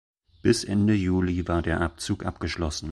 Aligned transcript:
Bis 0.41 0.63
Ende 0.63 0.95
Juli 0.95 1.47
war 1.47 1.61
der 1.61 1.81
Abzug 1.81 2.25
abgeschlossen. 2.25 2.89